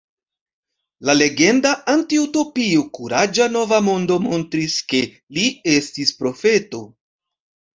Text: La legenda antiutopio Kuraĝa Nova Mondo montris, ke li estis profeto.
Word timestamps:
La 1.09 1.13
legenda 1.17 1.73
antiutopio 1.93 2.85
Kuraĝa 2.99 3.49
Nova 3.59 3.79
Mondo 3.91 4.19
montris, 4.27 4.79
ke 4.95 5.03
li 5.39 5.47
estis 5.75 6.17
profeto. 6.23 6.83